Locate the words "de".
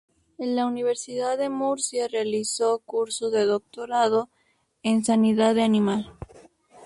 1.37-1.49, 3.31-3.45, 5.53-5.61